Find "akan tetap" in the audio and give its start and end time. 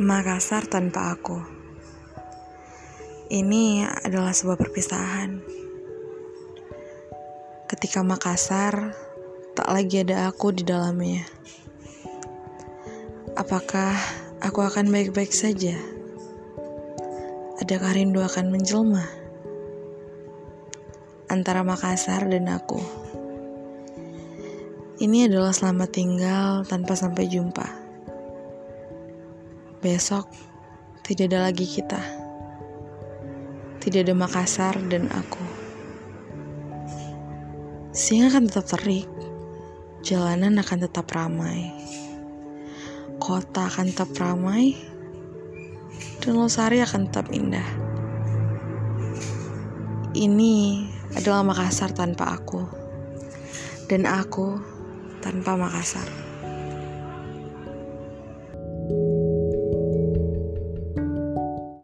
38.28-38.76, 40.60-41.08, 43.72-44.12, 46.84-47.32